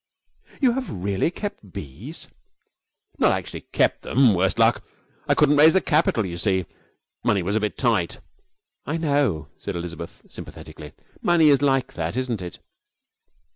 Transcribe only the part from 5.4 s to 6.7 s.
raise the capital. You see,